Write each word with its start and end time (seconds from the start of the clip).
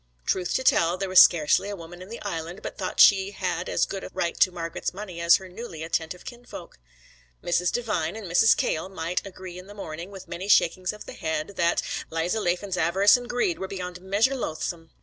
Truth 0.25 0.55
to 0.55 0.63
tell, 0.63 0.97
there 0.97 1.07
was 1.07 1.19
scarcely 1.19 1.69
a 1.69 1.75
woman 1.75 2.01
in 2.01 2.09
the 2.09 2.19
Island 2.23 2.63
but 2.63 2.75
thought 2.75 2.99
she 2.99 3.29
had 3.29 3.69
as 3.69 3.85
good 3.85 4.03
a 4.03 4.09
right 4.15 4.35
to 4.39 4.51
Margret's 4.51 4.95
money 4.95 5.21
as 5.21 5.35
her 5.35 5.47
newly 5.47 5.83
attentive 5.83 6.25
kinsfolk. 6.25 6.79
Mrs. 7.43 7.71
Devine 7.71 8.15
and 8.15 8.25
Mrs. 8.25 8.57
Cahill 8.57 8.89
might 8.89 9.23
agree 9.27 9.59
in 9.59 9.67
the 9.67 9.75
morning, 9.75 10.09
with 10.09 10.27
many 10.27 10.47
shakings 10.47 10.91
of 10.91 11.05
the 11.05 11.13
head, 11.13 11.49
that 11.55 11.83
'Liza 12.09 12.39
Laffan's 12.39 12.77
avarice 12.77 13.15
and 13.15 13.29
greed 13.29 13.59
were 13.59 13.67
beyond 13.67 14.01
measure 14.01 14.33
loathsome. 14.35 14.89